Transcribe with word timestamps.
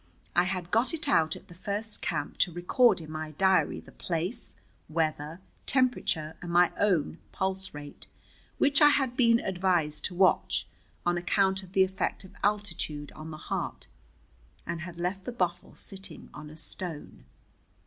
I 0.35 0.45
had 0.45 0.71
got 0.71 0.95
it 0.95 1.07
out 1.07 1.35
at 1.35 1.47
the 1.47 1.53
first 1.53 2.01
camp 2.01 2.39
to 2.39 2.51
record 2.51 2.99
in 3.01 3.11
my 3.11 3.33
diary 3.33 3.79
the 3.79 3.91
place, 3.91 4.55
weather, 4.89 5.39
temperature, 5.67 6.35
and 6.41 6.51
my 6.51 6.71
own 6.79 7.19
pulse 7.31 7.75
rate, 7.75 8.07
which 8.57 8.81
I 8.81 8.89
had 8.89 9.15
been 9.15 9.39
advised 9.39 10.03
to 10.05 10.15
watch, 10.15 10.67
on 11.05 11.19
account 11.19 11.61
of 11.61 11.73
the 11.73 11.83
effect 11.83 12.23
of 12.23 12.33
altitude 12.43 13.11
on 13.11 13.29
the 13.29 13.37
heart, 13.37 13.85
and 14.65 14.81
had 14.81 14.97
left 14.97 15.25
the 15.25 15.31
bottle 15.31 15.75
sitting 15.75 16.31
on 16.33 16.49
a 16.49 16.55
stone. 16.55 17.25